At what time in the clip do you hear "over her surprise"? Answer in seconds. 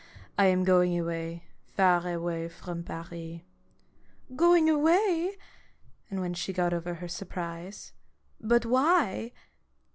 6.73-7.93